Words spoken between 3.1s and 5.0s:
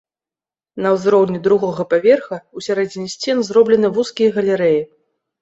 сцен зроблены вузкія галерэі.